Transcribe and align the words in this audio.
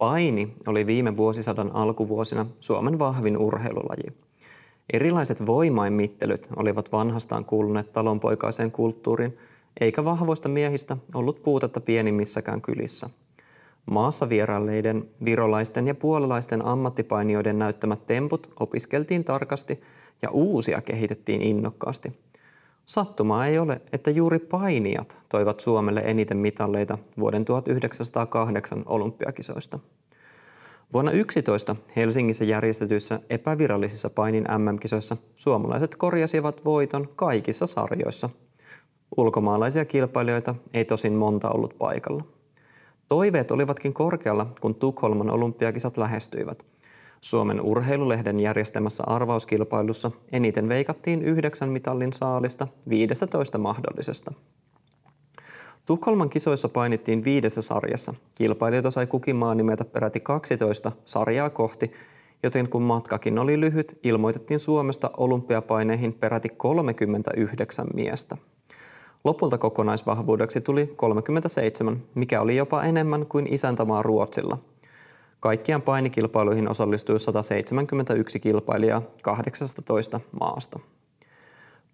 Paini 0.00 0.52
oli 0.66 0.86
viime 0.86 1.16
vuosisadan 1.16 1.70
alkuvuosina 1.74 2.46
Suomen 2.60 2.98
vahvin 2.98 3.38
urheilulaji. 3.38 4.12
Erilaiset 4.92 5.46
voimaimittellyt 5.46 6.48
olivat 6.56 6.92
vanhastaan 6.92 7.44
kuuluneet 7.44 7.92
talonpoikaiseen 7.92 8.70
kulttuuriin, 8.70 9.36
eikä 9.80 10.04
vahvoista 10.04 10.48
miehistä 10.48 10.96
ollut 11.14 11.42
puutetta 11.42 11.80
pienimmissäkään 11.80 12.62
kylissä. 12.62 13.10
Maassa 13.90 14.28
vierailleiden 14.28 15.08
virolaisten 15.24 15.86
ja 15.86 15.94
puolalaisten 15.94 16.64
ammattipainijoiden 16.64 17.58
näyttämät 17.58 18.06
temput 18.06 18.50
opiskeltiin 18.60 19.24
tarkasti 19.24 19.80
ja 20.22 20.30
uusia 20.30 20.80
kehitettiin 20.80 21.42
innokkaasti. 21.42 22.12
Sattumaa 22.86 23.46
ei 23.46 23.58
ole, 23.58 23.80
että 23.92 24.10
juuri 24.10 24.38
painijat 24.38 25.16
toivat 25.28 25.60
Suomelle 25.60 26.00
eniten 26.00 26.36
mitalleita 26.36 26.98
vuoden 27.18 27.44
1908 27.44 28.82
olympiakisoista. 28.86 29.78
Vuonna 30.92 31.10
11 31.12 31.76
Helsingissä 31.96 32.44
järjestetyissä 32.44 33.20
epävirallisissa 33.30 34.10
painin 34.10 34.44
MM-kisoissa 34.58 35.16
suomalaiset 35.34 35.96
korjasivat 35.96 36.64
voiton 36.64 37.08
kaikissa 37.16 37.66
sarjoissa. 37.66 38.30
Ulkomaalaisia 39.16 39.84
kilpailijoita 39.84 40.54
ei 40.74 40.84
tosin 40.84 41.12
monta 41.12 41.50
ollut 41.50 41.74
paikalla. 41.78 42.22
Toiveet 43.08 43.50
olivatkin 43.50 43.94
korkealla, 43.94 44.46
kun 44.60 44.74
Tukholman 44.74 45.30
olympiakisat 45.30 45.96
lähestyivät. 45.96 46.66
Suomen 47.20 47.60
urheilulehden 47.60 48.40
järjestämässä 48.40 49.04
arvauskilpailussa 49.06 50.10
eniten 50.32 50.68
veikattiin 50.68 51.22
yhdeksän 51.22 51.68
mitallin 51.68 52.12
saalista 52.12 52.66
15 52.88 53.58
mahdollisesta. 53.58 54.32
Tukholman 55.90 56.30
kisoissa 56.30 56.68
painittiin 56.68 57.24
viidessä 57.24 57.62
sarjassa. 57.62 58.14
Kilpailijoita 58.34 58.90
sai 58.90 59.06
kukin 59.06 59.36
maa 59.36 59.54
nimetä 59.54 59.84
peräti 59.84 60.20
12 60.20 60.92
sarjaa 61.04 61.50
kohti, 61.50 61.92
joten 62.42 62.68
kun 62.68 62.82
matkakin 62.82 63.38
oli 63.38 63.60
lyhyt, 63.60 63.98
ilmoitettiin 64.02 64.60
Suomesta 64.60 65.10
olympiapaineihin 65.16 66.12
peräti 66.12 66.48
39 66.48 67.86
miestä. 67.94 68.36
Lopulta 69.24 69.58
kokonaisvahvuudeksi 69.58 70.60
tuli 70.60 70.92
37, 70.96 72.02
mikä 72.14 72.40
oli 72.40 72.56
jopa 72.56 72.82
enemmän 72.82 73.26
kuin 73.26 73.52
isäntämaa 73.54 74.02
Ruotsilla. 74.02 74.58
Kaikkiaan 75.40 75.82
painikilpailuihin 75.82 76.68
osallistui 76.70 77.20
171 77.20 78.40
kilpailijaa 78.40 79.02
18 79.22 80.20
maasta. 80.40 80.80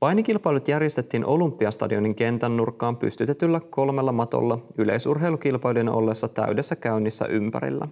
Painikilpailut 0.00 0.68
järjestettiin 0.68 1.26
Olympiastadionin 1.26 2.14
kentän 2.14 2.56
nurkkaan 2.56 2.96
pystytetyllä 2.96 3.60
kolmella 3.70 4.12
matolla 4.12 4.58
yleisurheilukilpailujen 4.78 5.88
ollessa 5.88 6.28
täydessä 6.28 6.76
käynnissä 6.76 7.26
ympärillä. 7.26 7.88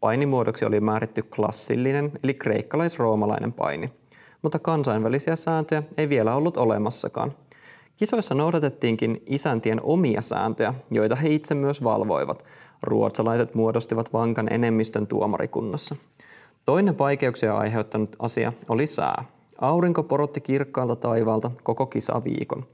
Painimuodoksi 0.00 0.64
oli 0.64 0.80
määritty 0.80 1.22
klassillinen 1.22 2.12
eli 2.22 2.34
kreikkalais-roomalainen 2.34 3.52
paini, 3.52 3.92
mutta 4.42 4.58
kansainvälisiä 4.58 5.36
sääntöjä 5.36 5.82
ei 5.96 6.08
vielä 6.08 6.34
ollut 6.34 6.56
olemassakaan. 6.56 7.32
Kisoissa 7.96 8.34
noudatettiinkin 8.34 9.22
isäntien 9.26 9.80
omia 9.82 10.22
sääntöjä, 10.22 10.74
joita 10.90 11.16
he 11.16 11.28
itse 11.28 11.54
myös 11.54 11.84
valvoivat. 11.84 12.44
Ruotsalaiset 12.82 13.54
muodostivat 13.54 14.12
vankan 14.12 14.52
enemmistön 14.52 15.06
tuomarikunnassa. 15.06 15.96
Toinen 16.64 16.98
vaikeuksia 16.98 17.56
aiheuttanut 17.56 18.16
asia 18.18 18.52
oli 18.68 18.86
sää. 18.86 19.24
Aurinko 19.62 20.02
porotti 20.02 20.40
kirkkaalta 20.40 20.96
taivaalta 20.96 21.50
koko 21.62 21.86
kisaviikon. 21.86 22.66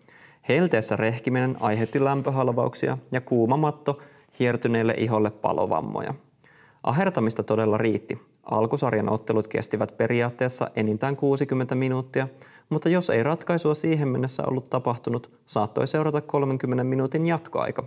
Helteessä 0.49 0.97
rehkiminen 0.97 1.57
aiheutti 1.61 2.05
lämpöhalvauksia 2.05 2.99
ja 3.13 3.21
kuuma 3.21 3.57
matto 3.57 3.99
hiertyneelle 4.41 4.95
iholle 4.97 5.31
palovammoja. 5.31 6.15
Ahertamista 6.83 7.43
todella 7.43 7.79
riitti. 7.79 8.19
Alkusarjan 8.43 9.13
ottelut 9.13 9.49
kestivät 9.49 9.97
periaatteessa 9.97 10.71
enintään 10.77 11.17
60 11.17 11.75
minuuttia, 11.75 12.29
mutta 12.71 12.89
jos 12.89 13.11
ei 13.11 13.23
ratkaisua 13.23 13.75
siihen 13.75 14.09
mennessä 14.09 14.43
ollut 14.47 14.71
tapahtunut, 14.71 15.39
saattoi 15.47 15.87
seurata 15.87 16.21
30 16.21 16.85
minuutin 16.85 17.27
jatkoaika. 17.27 17.85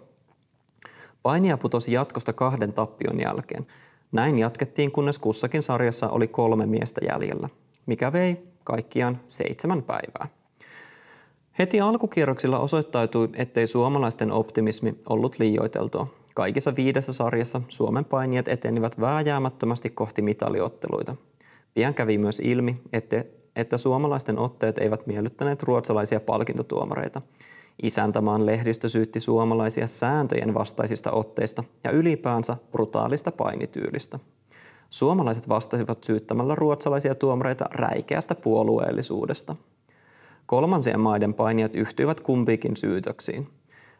Painia 1.23 1.57
putosi 1.57 1.91
jatkosta 1.91 2.33
kahden 2.33 2.73
tappion 2.73 3.19
jälkeen. 3.19 3.63
Näin 4.12 4.39
jatkettiin, 4.39 4.91
kunnes 4.91 5.19
kussakin 5.19 5.63
sarjassa 5.63 6.09
oli 6.09 6.28
kolme 6.28 6.66
miestä 6.66 7.01
jäljellä, 7.09 7.50
mikä 7.86 8.14
vei 8.14 8.42
kaikkiaan 8.64 9.19
seitsemän 9.25 9.84
päivää. 9.84 10.28
Heti 11.59 11.81
alkukierroksilla 11.81 12.59
osoittautui, 12.59 13.30
ettei 13.34 13.68
suomalaisten 13.68 14.31
optimismi 14.31 14.96
ollut 15.09 15.40
liioiteltua. 15.40 16.08
Kaikissa 16.36 16.75
viidessä 16.75 17.14
sarjassa 17.14 17.62
Suomen 17.69 18.06
painijat 18.06 18.47
etenivät 18.47 19.00
vääjäämättömästi 19.00 19.90
kohti 19.90 20.22
mitaliotteluita. 20.22 21.16
Pian 21.74 21.94
kävi 21.94 22.18
myös 22.18 22.40
ilmi, 22.40 22.81
että, 22.94 23.25
että 23.56 23.78
suomalaisten 23.78 24.40
otteet 24.40 24.78
eivät 24.78 25.08
miellyttäneet 25.08 25.63
ruotsalaisia 25.63 26.19
palkintotuomareita. 26.19 27.22
Isäntämaan 27.84 28.46
lehdistö 28.46 28.90
syytti 28.90 29.19
suomalaisia 29.19 29.88
sääntöjen 29.88 30.53
vastaisista 30.53 31.12
otteista 31.12 31.63
ja 31.84 31.92
ylipäänsä 31.92 32.58
brutaalista 32.72 33.31
painityylistä. 33.31 34.19
Suomalaiset 34.91 35.50
vastasivat 35.50 36.03
syyttämällä 36.03 36.56
ruotsalaisia 36.56 37.16
tuomareita 37.16 37.66
räikeästä 37.72 38.35
puolueellisuudesta. 38.35 39.56
Kolmansien 40.46 41.00
maiden 41.00 41.34
painijat 41.34 41.75
yhtyivät 41.75 42.19
kumpiikin 42.19 42.78
syytöksiin. 42.78 43.47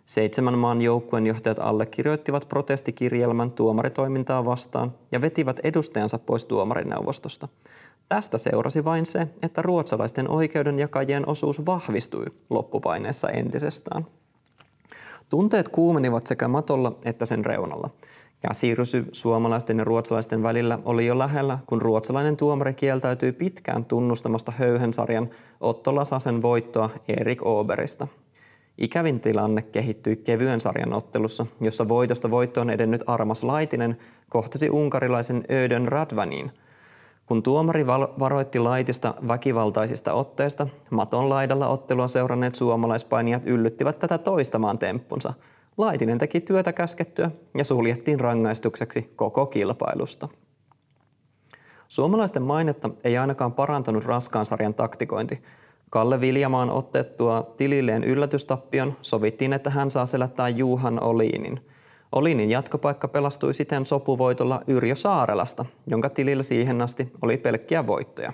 Seitsemän 0.06 0.58
maan 0.58 0.82
joukkueenjohtajat 0.82 1.60
allekirjoittivat 1.60 2.50
protestikirjelmän 2.50 3.52
tuomaritoimintaa 3.52 4.46
vastaan 4.46 4.92
ja 5.12 5.22
vetivät 5.22 5.60
edustajansa 5.64 6.20
pois 6.20 6.46
tuomarineuvostosta. 6.46 7.48
Tästä 8.10 8.38
seurasi 8.38 8.86
vain 8.86 9.06
se, 9.06 9.28
että 9.42 9.62
ruotsalaisten 9.62 10.30
oikeudenjakajien 10.30 11.28
osuus 11.28 11.66
vahvistui 11.66 12.26
loppupaineessa 12.50 13.30
entisestään. 13.30 14.06
Tunteet 15.30 15.70
kuumenivat 15.70 16.28
sekä 16.28 16.48
matolla 16.48 17.00
että 17.06 17.26
sen 17.26 17.46
reunalla– 17.46 17.90
Käsirysy 18.48 19.06
suomalaisten 19.12 19.78
ja 19.78 19.84
ruotsalaisten 19.84 20.44
välillä 20.44 20.80
oli 20.86 21.06
jo 21.06 21.20
lähellä, 21.20 21.60
kun 21.66 21.82
ruotsalainen 21.82 22.38
tuomari 22.38 22.74
kieltäytyi 22.74 23.32
pitkään 23.32 23.86
tunnustamasta 23.86 24.52
höyhensarjan 24.58 25.30
Otto 25.60 25.96
Lasasen 25.96 26.42
voittoa 26.42 26.90
Erik 27.08 27.46
Oberista. 27.46 28.08
Ikävin 28.78 29.20
tilanne 29.20 29.62
kehittyi 29.62 30.16
kevyen 30.16 30.62
sarjan 30.62 30.94
ottelussa, 30.94 31.46
jossa 31.60 31.88
voitosta 31.88 32.32
voittoon 32.32 32.70
edennyt 32.70 33.04
Armas 33.08 33.44
Laitinen 33.44 33.98
kohtasi 34.30 34.70
unkarilaisen 34.70 35.44
Ödön 35.52 35.88
Radvanin. 35.88 36.52
Kun 37.26 37.44
tuomari 37.44 37.88
varoitti 37.88 38.60
Laitista 38.60 39.14
väkivaltaisista 39.28 40.14
otteista, 40.14 40.68
maton 40.90 41.30
laidalla 41.30 41.68
ottelua 41.68 42.08
seuranneet 42.08 42.56
suomalaispainijat 42.56 43.46
yllyttivät 43.46 44.00
tätä 44.00 44.18
toistamaan 44.18 44.80
temppunsa– 44.80 45.34
Laitinen 45.78 46.18
teki 46.18 46.42
työtä 46.42 46.74
käskettyä 46.74 47.32
ja 47.58 47.64
suljettiin 47.64 48.20
rangaistukseksi 48.20 49.14
koko 49.16 49.46
kilpailusta. 49.46 50.28
Suomalaisten 51.88 52.44
mainetta 52.44 52.90
ei 53.04 53.18
ainakaan 53.18 53.54
parantanut 53.54 54.06
raskaan 54.06 54.46
sarjan 54.46 54.74
taktikointi. 54.74 55.42
Kalle 55.90 56.22
Viljamaan 56.22 56.70
otettua 56.70 57.54
tililleen 57.58 58.04
yllätystappion 58.04 58.98
sovittiin, 59.02 59.54
että 59.54 59.70
hän 59.70 59.92
saa 59.92 60.06
selättää 60.06 60.50
Juhan 60.50 61.04
Oliinin. 61.04 61.60
Oliinin 62.12 62.50
jatkopaikka 62.50 63.08
pelastui 63.08 63.54
siten 63.54 63.86
sopuvoitolla 63.86 64.62
Yrjö 64.68 64.96
Saarelasta, 64.96 65.66
jonka 65.88 66.10
tilillä 66.10 66.44
siihen 66.44 66.82
asti 66.82 67.14
oli 67.22 67.38
pelkkiä 67.38 67.88
voittoja. 67.88 68.34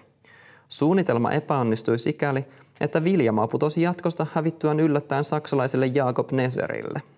Suunnitelma 0.68 1.32
epäonnistui 1.32 2.00
sikäli, 2.00 2.46
että 2.82 3.04
Viljamaa 3.04 3.48
putosi 3.48 3.82
jatkosta 3.82 4.28
hävittyään 4.34 4.80
yllättäen 4.80 5.24
saksalaiselle 5.24 5.86
Jakob 5.94 6.32
Neserille– 6.32 7.02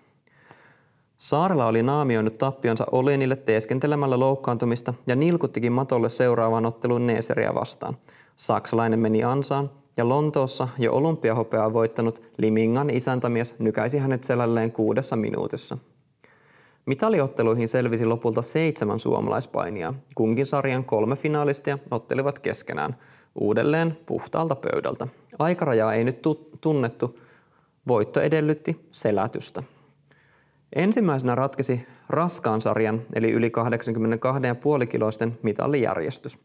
Saarela 1.20 1.66
oli 1.66 1.82
naamioinut 1.82 2.38
tappionsa 2.38 2.86
Olinille 2.92 3.36
teeskentelemällä 3.36 4.20
loukkaantumista 4.20 4.94
ja 5.06 5.16
nilkuttikin 5.16 5.72
matolle 5.72 6.08
seuraavaan 6.08 6.66
otteluun 6.66 7.06
Neeseriä 7.06 7.54
vastaan. 7.54 7.96
Saksalainen 8.36 8.98
meni 8.98 9.24
ansaan 9.24 9.70
ja 9.96 10.08
Lontoossa 10.08 10.68
jo 10.78 10.92
olympiahopeaa 10.92 11.72
voittanut 11.72 12.22
Limingan 12.36 12.90
isäntämies 12.90 13.54
nykäisi 13.58 13.98
hänet 13.98 14.24
selälleen 14.24 14.72
kuudessa 14.72 15.16
minuutissa. 15.16 15.78
Mitaliotteluihin 16.86 17.68
selvisi 17.68 18.06
lopulta 18.06 18.42
seitsemän 18.42 19.00
suomalaispainijaa. 19.00 19.94
Kunkin 20.14 20.46
sarjan 20.46 20.84
kolme 20.84 21.16
finaalistia 21.16 21.78
ottelivat 21.90 22.38
keskenään 22.38 22.96
uudelleen 23.40 23.98
puhtaalta 24.06 24.54
pöydältä. 24.54 25.06
Aikarajaa 25.38 25.94
ei 25.94 26.04
nyt 26.04 26.22
tunnettu. 26.60 27.18
Voitto 27.88 28.20
edellytti 28.20 28.86
selätystä. 28.90 29.62
Ensimmäisenä 30.76 31.34
ratkesi 31.34 31.86
raskaan 32.08 32.60
sarjan 32.60 33.02
eli 33.14 33.30
yli 33.32 33.52
82,5 34.80 34.86
kiloisten 34.86 35.38
mitallijärjestys. 35.42 36.38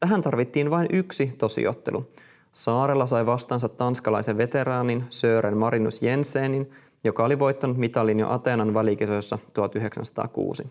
Tähän 0.00 0.22
tarvittiin 0.22 0.70
vain 0.70 0.86
yksi 0.92 1.34
tosiottelu. 1.38 2.04
Saarella 2.52 3.06
sai 3.06 3.26
vastaansa 3.26 3.68
tanskalaisen 3.68 4.38
veteraanin 4.38 5.04
Sören 5.08 5.56
Marinus 5.56 6.02
Jensenin, 6.02 6.70
joka 7.04 7.24
oli 7.24 7.38
voittanut 7.38 7.76
mitalin 7.76 8.18
jo 8.18 8.30
Ateenan 8.30 8.74
välikisoissa 8.74 9.38
1906. 9.52 10.62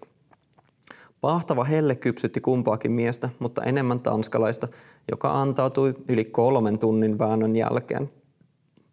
Pahtava 1.21 1.63
helle 1.63 1.95
kypsytti 1.95 2.41
kumpaakin 2.41 2.91
miestä, 2.91 3.29
mutta 3.39 3.63
enemmän 3.63 3.99
tanskalaista, 3.99 4.67
joka 5.11 5.41
antautui 5.41 5.93
yli 6.09 6.25
kolmen 6.25 6.79
tunnin 6.79 7.19
väännön 7.19 7.55
jälkeen. 7.55 8.09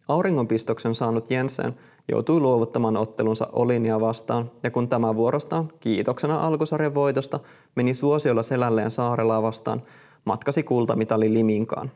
Auringonpistoksen 0.09 0.95
saanut 0.95 1.31
Jensen 1.31 1.75
joutui 2.09 2.41
luovuttamaan 2.41 2.97
ottelunsa 2.97 3.49
Olinia 3.53 4.01
vastaan, 4.01 4.51
ja 4.63 4.71
kun 4.71 4.89
tämä 4.89 5.17
vuorostaan, 5.17 5.73
kiitoksena 5.81 6.35
alkusarjan 6.35 6.95
voitosta, 6.95 7.41
meni 7.75 7.95
suosiolla 7.95 8.43
selälleen 8.43 8.91
Saarelaa 8.91 9.43
vastaan, 9.43 9.83
matkasi 10.25 10.63
kultamitali 10.63 11.35
Liminkaan. 11.35 11.91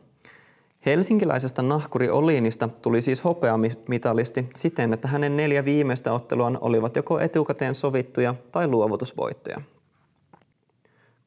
Helsinkiläisestä 0.85 1.61
nahkuri 1.61 2.09
Oliinista 2.09 2.69
tuli 2.81 3.01
siis 3.01 3.23
hopeamitalisti 3.23 4.49
siten, 4.55 4.93
että 4.93 5.07
hänen 5.07 5.37
neljä 5.37 5.65
viimeistä 5.65 6.13
otteluaan 6.13 6.57
olivat 6.61 6.95
joko 6.95 7.19
etukäteen 7.19 7.75
sovittuja 7.75 8.35
tai 8.51 8.67
luovutusvoittoja. 8.67 9.61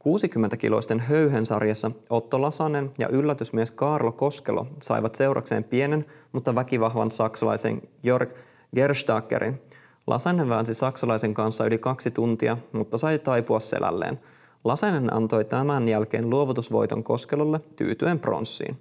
60-kiloisten 0.04 1.00
höyhensarjassa 1.00 1.90
Otto 2.10 2.42
Lasanen 2.42 2.90
ja 2.98 3.08
yllätysmies 3.08 3.70
Karlo 3.70 4.12
Koskelo 4.12 4.66
saivat 4.82 5.14
seurakseen 5.14 5.64
pienen, 5.64 6.04
mutta 6.32 6.54
väkivahvan 6.54 7.10
saksalaisen 7.10 7.82
Jörg 8.02 8.30
Gerstakkerin. 8.74 9.62
Lasanen 10.06 10.48
väänsi 10.48 10.74
saksalaisen 10.74 11.34
kanssa 11.34 11.66
yli 11.66 11.78
kaksi 11.78 12.10
tuntia, 12.10 12.56
mutta 12.72 12.98
sai 12.98 13.18
taipua 13.18 13.60
selälleen. 13.60 14.18
Lasanen 14.64 15.14
antoi 15.14 15.44
tämän 15.44 15.88
jälkeen 15.88 16.30
luovutusvoiton 16.30 17.04
Koskelolle 17.04 17.60
tyytyen 17.76 18.18
pronssiin. 18.18 18.78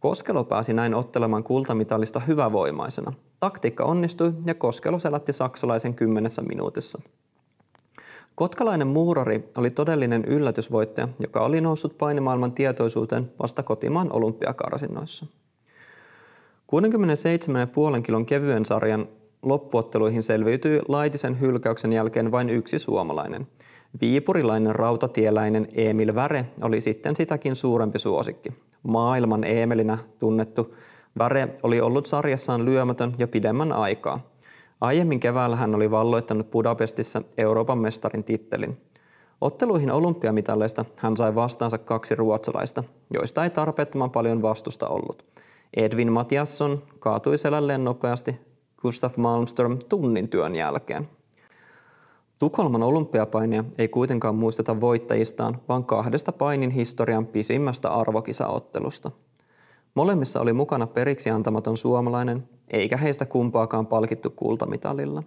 Koskelo 0.00 0.44
pääsi 0.44 0.72
näin 0.72 0.94
ottelemaan 0.94 1.44
kultamitalista 1.44 2.20
hyvävoimaisena. 2.20 3.12
Taktiikka 3.40 3.84
onnistui 3.84 4.32
ja 4.46 4.54
Koskelo 4.54 4.98
selätti 4.98 5.32
saksalaisen 5.32 5.94
kymmenessä 5.94 6.42
minuutissa. 6.42 7.00
Kotkalainen 8.34 8.86
muurari 8.86 9.50
oli 9.56 9.70
todellinen 9.70 10.24
yllätysvoittaja, 10.24 11.08
joka 11.18 11.40
oli 11.40 11.60
noussut 11.60 11.98
painimaailman 11.98 12.52
tietoisuuteen 12.52 13.30
vasta 13.42 13.62
kotimaan 13.62 14.12
olympiakarsinnoissa. 14.12 15.26
67,5 17.96 18.02
kilon 18.02 18.26
kevyen 18.26 18.66
sarjan 18.66 19.08
loppuotteluihin 19.42 20.22
selviytyi 20.22 20.80
Laitisen 20.88 21.40
hylkäyksen 21.40 21.92
jälkeen 21.92 22.32
vain 22.32 22.50
yksi 22.50 22.78
suomalainen. 22.78 23.46
Viipurilainen 24.00 24.74
rautatieläinen 24.74 25.68
Emil 25.74 26.14
Väre 26.14 26.46
oli 26.62 26.80
sitten 26.80 27.16
sitäkin 27.16 27.56
suurempi 27.56 27.98
suosikki. 27.98 28.50
Maailman 28.82 29.44
Emelinä 29.44 29.98
tunnettu 30.18 30.74
Väre 31.18 31.48
oli 31.62 31.80
ollut 31.80 32.06
sarjassaan 32.06 32.64
lyömätön 32.64 33.14
jo 33.18 33.28
pidemmän 33.28 33.72
aikaa. 33.72 34.30
Aiemmin 34.80 35.20
keväällä 35.20 35.56
hän 35.56 35.74
oli 35.74 35.90
valloittanut 35.90 36.50
Budapestissa 36.50 37.22
Euroopan 37.38 37.78
mestarin 37.78 38.24
tittelin. 38.24 38.76
Otteluihin 39.40 39.92
olympiamitalleista 39.92 40.84
hän 40.96 41.16
sai 41.16 41.34
vastaansa 41.34 41.78
kaksi 41.78 42.14
ruotsalaista, 42.14 42.84
joista 43.14 43.44
ei 43.44 43.50
tarpeettoman 43.50 44.10
paljon 44.10 44.42
vastusta 44.42 44.88
ollut. 44.88 45.24
Edvin 45.76 46.12
Matiasson 46.12 46.82
kaatui 46.98 47.38
selälleen 47.38 47.84
nopeasti 47.84 48.49
Gustav 48.80 49.12
Malmström 49.16 49.78
tunnin 49.88 50.28
työn 50.28 50.54
jälkeen. 50.54 51.08
Tukholman 52.38 52.82
olympiapainia 52.82 53.64
ei 53.78 53.88
kuitenkaan 53.88 54.34
muisteta 54.34 54.80
voittajistaan, 54.80 55.60
vaan 55.68 55.84
kahdesta 55.84 56.32
painin 56.32 56.70
historian 56.70 57.26
pisimmästä 57.26 57.90
arvokisaottelusta. 57.90 59.10
Molemmissa 59.94 60.40
oli 60.40 60.52
mukana 60.52 60.86
periksi 60.86 61.30
antamaton 61.30 61.76
suomalainen, 61.76 62.48
eikä 62.70 62.96
heistä 62.96 63.26
kumpaakaan 63.26 63.86
palkittu 63.86 64.30
kultamitalilla. 64.30 65.22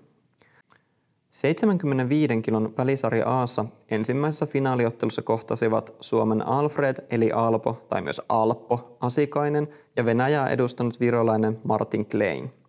75 1.32 2.42
kilon 2.42 2.74
välisarja 2.78 3.28
Aassa 3.28 3.66
ensimmäisessä 3.90 4.46
finaaliottelussa 4.46 5.22
kohtasivat 5.22 5.94
Suomen 6.00 6.48
Alfred 6.48 7.06
eli 7.10 7.32
Alpo 7.32 7.86
tai 7.90 8.02
myös 8.02 8.22
Alppo 8.30 8.98
Asikainen 9.00 9.68
ja 9.96 10.06
Venäjää 10.06 10.50
edustanut 10.50 11.00
virolainen 11.00 11.60
Martin 11.64 12.06
Klein. 12.06 12.63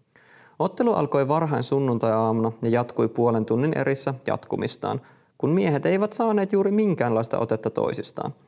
Ottelu 0.59 0.93
alkoi 0.93 1.29
varhain 1.29 1.63
sunnuntai-aamuna 1.63 2.53
ja 2.63 2.69
jatkui 2.69 3.09
puolen 3.09 3.45
tunnin 3.45 3.79
erissä 3.79 4.15
jatkumistaan, 4.27 5.01
kun 5.39 5.51
miehet 5.51 5.87
eivät 5.87 6.13
saaneet 6.13 6.53
juuri 6.53 6.71
minkäänlaista 6.71 7.39
otetta 7.39 7.71
toisistaan– 7.71 8.33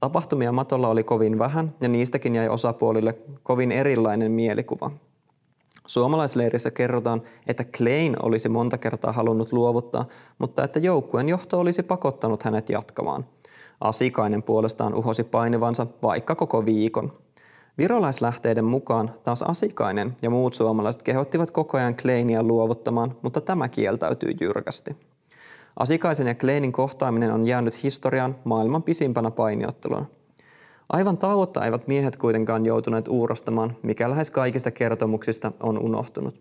Tapahtumia 0.00 0.52
matolla 0.52 0.88
oli 0.88 1.04
kovin 1.04 1.38
vähän 1.38 1.72
ja 1.80 1.88
niistäkin 1.88 2.34
jäi 2.34 2.48
osapuolille 2.48 3.18
kovin 3.42 3.72
erilainen 3.72 4.32
mielikuva. 4.32 4.90
Suomalaisleirissä 5.86 6.70
kerrotaan, 6.70 7.22
että 7.46 7.64
Klein 7.64 8.16
olisi 8.22 8.48
monta 8.48 8.78
kertaa 8.78 9.12
halunnut 9.12 9.52
luovuttaa, 9.52 10.04
mutta 10.38 10.64
että 10.64 10.78
joukkueen 10.78 11.28
johto 11.28 11.60
olisi 11.60 11.82
pakottanut 11.82 12.42
hänet 12.42 12.68
jatkamaan. 12.68 13.26
Asikainen 13.80 14.42
puolestaan 14.42 14.94
uhosi 14.94 15.24
painivansa 15.24 15.86
vaikka 16.02 16.34
koko 16.34 16.64
viikon. 16.64 17.12
Virolaislähteiden 17.78 18.64
mukaan 18.64 19.10
taas 19.24 19.42
Asikainen 19.42 20.16
ja 20.22 20.30
muut 20.30 20.54
suomalaiset 20.54 21.02
kehottivat 21.02 21.50
koko 21.50 21.78
ajan 21.78 21.96
Kleinia 21.96 22.42
luovuttamaan, 22.42 23.16
mutta 23.22 23.40
tämä 23.40 23.68
kieltäytyi 23.68 24.34
jyrkästi. 24.40 24.96
Asikaisen 25.76 26.26
ja 26.26 26.34
Kleinin 26.34 26.72
kohtaaminen 26.72 27.32
on 27.32 27.46
jäänyt 27.46 27.82
historiaan 27.82 28.36
maailman 28.44 28.82
pisimpänä 28.82 29.30
painiotteluna. 29.30 30.06
Aivan 30.88 31.18
tauotta 31.18 31.64
eivät 31.64 31.86
miehet 31.86 32.16
kuitenkaan 32.16 32.66
joutuneet 32.66 33.08
uurastamaan, 33.08 33.76
mikä 33.82 34.10
lähes 34.10 34.30
kaikista 34.30 34.70
kertomuksista 34.70 35.52
on 35.60 35.78
unohtunut. 35.78 36.40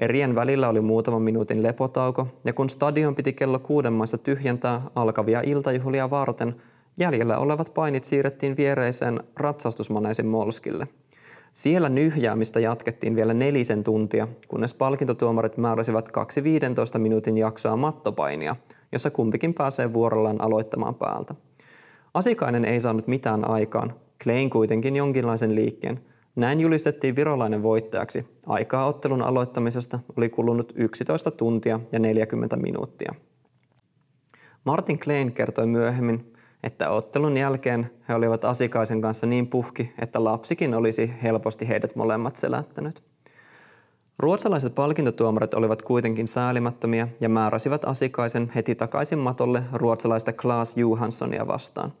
Erien 0.00 0.34
välillä 0.34 0.68
oli 0.68 0.80
muutaman 0.80 1.22
minuutin 1.22 1.62
lepotauko, 1.62 2.26
ja 2.44 2.52
kun 2.52 2.70
stadion 2.70 3.14
piti 3.14 3.32
kello 3.32 3.58
kuuden 3.58 3.92
maissa 3.92 4.18
tyhjentää 4.18 4.82
alkavia 4.94 5.40
iltajuhlia 5.40 6.10
varten, 6.10 6.54
jäljellä 7.00 7.38
olevat 7.38 7.74
painit 7.74 8.04
siirrettiin 8.04 8.56
viereiseen 8.56 9.20
ratsastusmaneisin 9.36 10.26
Molskille– 10.26 10.88
siellä 11.52 11.88
nyhjäämistä 11.88 12.60
jatkettiin 12.60 13.16
vielä 13.16 13.34
nelisen 13.34 13.84
tuntia, 13.84 14.28
kunnes 14.48 14.74
palkintotuomarit 14.74 15.56
määräsivät 15.56 16.12
kaksi 16.12 16.44
15 16.44 16.98
minuutin 16.98 17.38
jaksoa 17.38 17.76
mattopainia, 17.76 18.56
jossa 18.92 19.10
kumpikin 19.10 19.54
pääsee 19.54 19.92
vuorollaan 19.92 20.40
aloittamaan 20.40 20.94
päältä. 20.94 21.34
Asikainen 22.14 22.64
ei 22.64 22.80
saanut 22.80 23.06
mitään 23.06 23.50
aikaan, 23.50 23.94
Klein 24.22 24.50
kuitenkin 24.50 24.96
jonkinlaisen 24.96 25.54
liikkeen. 25.54 26.00
Näin 26.36 26.60
julistettiin 26.60 27.16
virolainen 27.16 27.62
voittajaksi. 27.62 28.26
Aikaa 28.46 28.86
ottelun 28.86 29.22
aloittamisesta 29.22 29.98
oli 30.16 30.28
kulunut 30.28 30.72
11 30.76 31.30
tuntia 31.30 31.80
ja 31.92 31.98
40 31.98 32.56
minuuttia. 32.56 33.14
Martin 34.64 34.98
Klein 34.98 35.32
kertoi 35.32 35.66
myöhemmin, 35.66 36.32
että 36.62 36.90
ottelun 36.90 37.36
jälkeen 37.36 37.90
he 38.08 38.14
olivat 38.14 38.44
Asikaisen 38.44 39.00
kanssa 39.00 39.26
niin 39.26 39.46
puhki, 39.46 39.92
että 39.98 40.24
lapsikin 40.24 40.74
olisi 40.74 41.12
helposti 41.22 41.68
heidät 41.68 41.96
molemmat 41.96 42.36
selättänyt. 42.36 43.02
Ruotsalaiset 44.18 44.74
palkintotuomarit 44.74 45.54
olivat 45.54 45.82
kuitenkin 45.82 46.28
säälimättömiä 46.28 47.08
ja 47.20 47.28
määräsivät 47.28 47.84
Asikaisen 47.84 48.52
heti 48.54 48.74
takaisin 48.74 49.18
matolle 49.18 49.62
ruotsalaista 49.72 50.32
Klaas 50.32 50.76
Johanssonia 50.76 51.46
vastaan. 51.46 51.92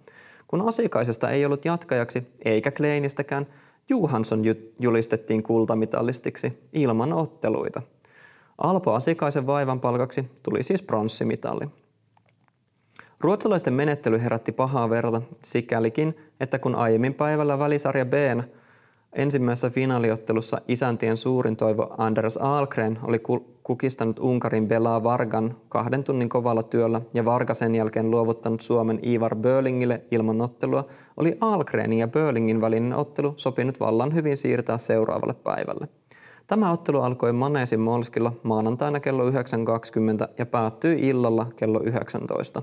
Kun 0.48 0.68
Asikaisesta 0.68 1.30
ei 1.30 1.46
ollut 1.46 1.64
jatkajaksi 1.64 2.26
eikä 2.44 2.70
Kleinistäkään, 2.70 3.46
Johansson 3.88 4.42
julistettiin 4.78 5.42
kultamitallistiksi 5.42 6.58
ilman 6.72 7.12
otteluita. 7.12 7.82
Alpo 8.58 8.92
Asikaisen 8.92 9.46
vaivan 9.46 9.80
palkaksi 9.80 10.30
tuli 10.42 10.62
siis 10.62 10.82
pronssimitali. 10.82 11.64
Ruotsalaisten 13.20 13.74
menettely 13.74 14.22
herätti 14.22 14.52
pahaa 14.52 14.90
verta 14.90 15.22
sikälikin, 15.44 16.16
että 16.40 16.58
kun 16.58 16.74
aiemmin 16.74 17.14
päivällä 17.14 17.58
välisarja 17.58 18.04
B 18.04 18.14
ensimmäisessä 19.12 19.70
finaaliottelussa 19.70 20.60
isäntien 20.68 21.16
suurin 21.16 21.56
toivo 21.56 21.94
Anders 21.98 22.36
Ahlgren 22.36 22.98
oli 23.02 23.22
kukistanut 23.62 24.18
Unkarin 24.18 24.68
Bela 24.68 25.02
Vargan 25.02 25.56
kahden 25.68 26.04
tunnin 26.04 26.28
kovalla 26.28 26.62
työllä 26.62 27.00
ja 27.14 27.24
Varga 27.24 27.54
sen 27.54 27.74
jälkeen 27.74 28.10
luovuttanut 28.10 28.60
Suomen 28.60 28.98
Ivar 29.06 29.36
Börlingille 29.36 30.02
ilman 30.10 30.40
ottelua, 30.40 30.84
oli 31.16 31.36
Ahlgrenin 31.40 31.98
ja 31.98 32.08
Börlingin 32.08 32.60
välinen 32.60 32.94
ottelu 32.94 33.34
sopinut 33.36 33.80
vallan 33.80 34.14
hyvin 34.14 34.36
siirtää 34.36 34.78
seuraavalle 34.78 35.34
päivälle. 35.34 35.88
Tämä 36.46 36.72
ottelu 36.72 37.00
alkoi 37.00 37.32
Maneesin 37.32 37.80
Molskilla 37.80 38.32
maanantaina 38.42 39.00
kello 39.00 39.30
9.20 39.30 39.36
ja 40.38 40.46
päättyi 40.46 41.08
illalla 41.08 41.46
kello 41.56 41.80
19. 41.82 42.62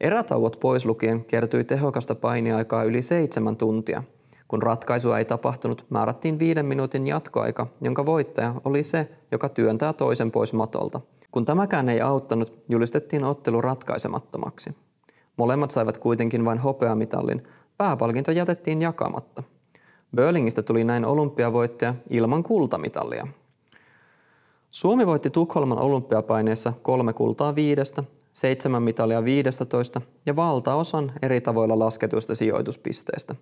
Erätauot 0.00 0.60
pois 0.60 0.86
lukien 0.86 1.24
kertyi 1.24 1.64
tehokasta 1.64 2.14
painiaikaa 2.14 2.82
yli 2.82 3.02
seitsemän 3.02 3.56
tuntia. 3.56 4.02
Kun 4.48 4.62
ratkaisua 4.62 5.18
ei 5.18 5.24
tapahtunut, 5.24 5.84
määrättiin 5.90 6.38
viiden 6.38 6.66
minuutin 6.66 7.06
jatkoaika, 7.06 7.66
jonka 7.80 8.06
voittaja 8.06 8.54
oli 8.64 8.82
se, 8.82 9.08
joka 9.32 9.48
työntää 9.48 9.92
toisen 9.92 10.30
pois 10.30 10.52
matolta. 10.52 11.00
Kun 11.30 11.44
tämäkään 11.44 11.88
ei 11.88 12.00
auttanut, 12.00 12.52
julistettiin 12.68 13.24
ottelu 13.24 13.60
ratkaisemattomaksi. 13.60 14.70
Molemmat 15.36 15.70
saivat 15.70 15.98
kuitenkin 15.98 16.44
vain 16.44 16.58
hopeamitallin. 16.58 17.42
Pääpalkinto 17.76 18.30
jätettiin 18.30 18.82
jakamatta. 18.82 19.42
Börlingistä 20.16 20.62
tuli 20.62 20.84
näin 20.84 21.06
olympiavoittaja 21.06 21.94
ilman 22.10 22.42
kultamitalia. 22.42 23.26
Suomi 24.70 25.06
voitti 25.06 25.30
Tukholman 25.30 25.78
olympiapaineessa 25.78 26.72
kolme 26.82 27.12
kultaa 27.12 27.54
viidestä 27.54 28.04
seitsemän 28.38 28.82
mitalia 28.82 29.24
15 29.24 30.00
ja 30.26 30.36
valtaosan 30.36 31.12
eri 31.22 31.40
tavoilla 31.40 31.78
lasketuista 31.78 32.34
sijoituspisteistä. 32.34 33.34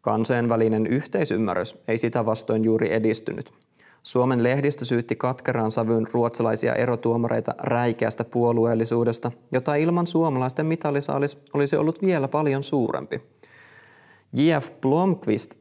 Kansojen 0.00 0.48
välinen 0.48 0.86
yhteisymmärrys 0.86 1.76
ei 1.88 1.98
sitä 1.98 2.26
vastoin 2.26 2.64
juuri 2.64 2.92
edistynyt. 2.92 3.52
Suomen 4.02 4.42
lehdistö 4.42 4.84
syytti 4.84 5.16
katkeraan 5.16 5.70
sävyyn 5.70 6.06
ruotsalaisia 6.12 6.74
erotuomareita 6.74 7.54
räikeästä 7.58 8.24
puolueellisuudesta, 8.24 9.32
jota 9.52 9.74
ilman 9.74 10.06
suomalaisten 10.06 10.66
mitalisaalis 10.66 11.38
olisi 11.54 11.76
ollut 11.76 12.02
vielä 12.02 12.28
paljon 12.28 12.62
suurempi. 12.62 13.22
J.F. 14.32 14.70
Blomqvist 14.80 15.54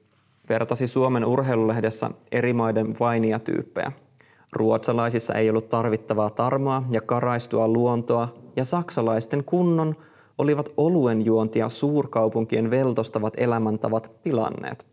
vertasi 0.49 0.87
Suomen 0.87 1.25
urheilulehdessä 1.25 2.11
eri 2.31 2.53
maiden 2.53 2.95
vainijatyyppejä. 2.99 3.91
Ruotsalaisissa 4.53 5.33
ei 5.33 5.49
ollut 5.49 5.69
tarvittavaa 5.69 6.29
tarmoa 6.29 6.83
ja 6.89 7.01
karaistua 7.01 7.67
luontoa, 7.67 8.33
ja 8.55 8.65
saksalaisten 8.65 9.43
kunnon 9.43 9.95
olivat 10.37 10.69
oluen 10.77 11.25
juontia 11.25 11.69
suurkaupunkien 11.69 12.71
veltostavat 12.71 13.33
elämäntavat 13.37 14.11
pilanneet. 14.23 14.85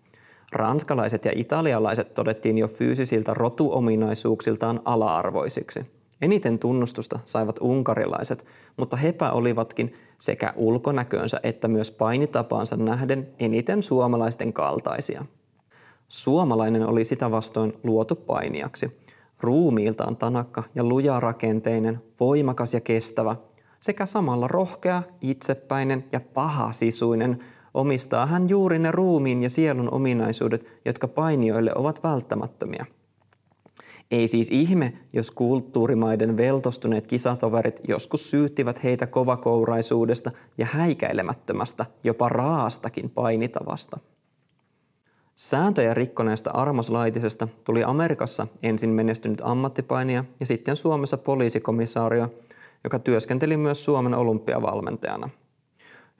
Ranskalaiset 0.52 1.24
ja 1.24 1.32
italialaiset 1.34 2.14
todettiin 2.14 2.58
jo 2.58 2.68
fyysisiltä 2.68 3.34
rotuominaisuuksiltaan 3.34 4.80
ala-arvoisiksi. 4.84 5.80
Eniten 6.22 6.58
tunnustusta 6.58 7.18
saivat 7.24 7.56
unkarilaiset, 7.60 8.44
mutta 8.76 8.96
hepä 8.96 9.32
olivatkin 9.32 9.94
sekä 10.18 10.52
ulkonäköönsä 10.56 11.40
että 11.42 11.68
myös 11.68 11.90
painitapaansa 11.90 12.76
nähden 12.76 13.28
eniten 13.38 13.82
suomalaisten 13.82 14.52
kaltaisia. 14.52 15.24
Suomalainen 16.08 16.86
oli 16.86 17.04
sitä 17.04 17.30
vastoin 17.30 17.72
luotu 17.84 18.14
painiaksi. 18.14 19.05
Ruumiiltaan 19.40 20.16
tanakka 20.16 20.62
ja 20.74 20.84
lujarakenteinen, 20.84 22.02
voimakas 22.20 22.74
ja 22.74 22.80
kestävä, 22.80 23.36
sekä 23.80 24.06
samalla 24.06 24.48
rohkea, 24.48 25.02
itsepäinen 25.20 26.04
ja 26.12 26.20
pahasisuinen, 26.20 27.38
omistaa 27.74 28.26
hän 28.26 28.48
juuri 28.48 28.78
ne 28.78 28.90
ruumiin 28.90 29.42
ja 29.42 29.50
sielun 29.50 29.94
ominaisuudet, 29.94 30.66
jotka 30.84 31.08
painijoille 31.08 31.72
ovat 31.74 32.02
välttämättömiä. 32.02 32.86
Ei 34.10 34.28
siis 34.28 34.48
ihme, 34.50 34.92
jos 35.12 35.30
kulttuurimaiden 35.30 36.36
veltostuneet 36.36 37.06
kisatoverit 37.06 37.80
joskus 37.88 38.30
syyttivät 38.30 38.84
heitä 38.84 39.06
kovakouraisuudesta 39.06 40.30
ja 40.58 40.66
häikäilemättömästä, 40.66 41.86
jopa 42.04 42.28
raastakin 42.28 43.10
painitavasta. 43.10 43.98
Sääntöjä 45.36 45.94
rikkoneesta 45.94 46.50
Armas 46.50 46.90
Laitisesta 46.90 47.48
tuli 47.64 47.84
Amerikassa 47.84 48.46
ensin 48.62 48.90
menestynyt 48.90 49.40
ammattipainija 49.44 50.24
ja 50.40 50.46
sitten 50.46 50.76
Suomessa 50.76 51.18
poliisikomissaario, 51.18 52.28
joka 52.84 52.98
työskenteli 52.98 53.56
myös 53.56 53.84
Suomen 53.84 54.14
olympiavalmentajana. 54.14 55.30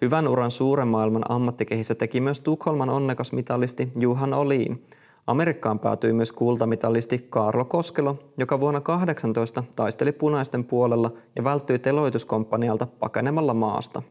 Hyvän 0.02 0.28
uran 0.28 0.50
suuren 0.50 0.88
maailman 0.88 1.22
ammattikehissä 1.28 1.94
teki 1.94 2.20
myös 2.20 2.40
Tukholman 2.40 2.90
onnekas 2.90 3.32
mitalisti 3.32 3.92
Juhan 3.98 4.34
Oliin. 4.34 4.84
Amerikkaan 5.26 5.78
päätyi 5.78 6.12
myös 6.12 6.32
kultamitalisti 6.32 7.26
Karlo 7.30 7.64
Koskelo, 7.64 8.18
joka 8.38 8.60
vuonna 8.60 8.80
18 8.80 9.64
taisteli 9.76 10.12
punaisten 10.12 10.64
puolella 10.64 11.12
ja 11.36 11.44
välttyi 11.44 11.78
teloituskomppanialta 11.78 12.86
pakenemalla 12.86 13.54
maasta. 13.54 14.02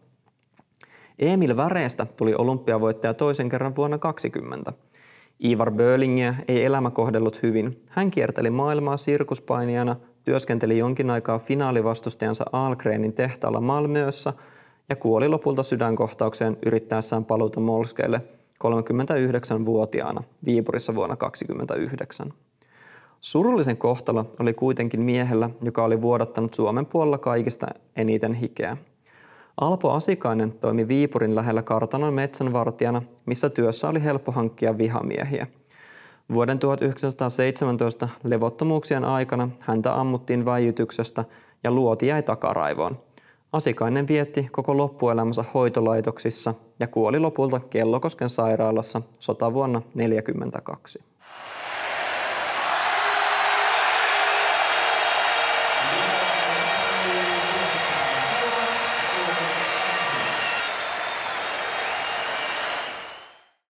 Emil 1.19 1.57
Väreestä 1.57 2.07
tuli 2.17 2.35
olympiavoittaja 2.37 3.13
toisen 3.13 3.49
kerran 3.49 3.75
vuonna 3.75 3.97
20. 3.97 4.73
Ivar 5.43 5.71
Bölingiä 5.71 6.35
ei 6.47 6.65
elämä 6.65 6.91
kohdellut 6.91 7.43
hyvin. 7.43 7.81
Hän 7.89 8.11
kierteli 8.11 8.49
maailmaa 8.49 8.97
sirkuspainijana, 8.97 9.95
työskenteli 10.23 10.77
jonkin 10.77 11.09
aikaa 11.09 11.39
finaalivastustajansa 11.39 12.45
Algrenin 12.51 13.13
tehtaalla 13.13 13.61
Malmössä 13.61 14.33
ja 14.89 14.95
kuoli 14.95 15.27
lopulta 15.27 15.63
sydänkohtaukseen 15.63 16.57
yrittäessään 16.65 17.25
paluuta 17.25 17.59
Molskeille 17.59 18.21
39-vuotiaana 18.63 20.23
Viipurissa 20.45 20.95
vuonna 20.95 21.15
1929. 21.15 22.33
Surullisen 23.21 23.77
kohtalo 23.77 24.35
oli 24.39 24.53
kuitenkin 24.53 25.01
miehellä, 25.01 25.49
joka 25.61 25.83
oli 25.83 26.01
vuodattanut 26.01 26.53
Suomen 26.53 26.85
puolella 26.85 27.17
kaikista 27.17 27.67
eniten 27.95 28.33
hikeä. 28.33 28.77
Alpo 29.61 29.91
Asikainen 29.91 30.51
toimi 30.51 30.87
Viipurin 30.87 31.35
lähellä 31.35 31.61
kartanon 31.61 32.13
metsänvartijana, 32.13 33.01
missä 33.25 33.49
työssä 33.49 33.89
oli 33.89 34.03
helppo 34.03 34.31
hankkia 34.31 34.77
vihamiehiä. 34.77 35.47
Vuoden 36.33 36.59
1917 36.59 38.09
levottomuuksien 38.23 39.05
aikana 39.05 39.49
häntä 39.59 39.99
ammuttiin 39.99 40.45
väijytyksestä 40.45 41.25
ja 41.63 41.71
luoti 41.71 42.07
jäi 42.07 42.23
takaraivoon. 42.23 42.97
Asikainen 43.53 44.07
vietti 44.07 44.47
koko 44.51 44.77
loppuelämänsä 44.77 45.45
hoitolaitoksissa 45.53 46.53
ja 46.79 46.87
kuoli 46.87 47.19
lopulta 47.19 47.59
Kellokosken 47.59 48.29
sairaalassa 48.29 49.01
sotavuonna 49.19 49.79
1942. 49.79 51.03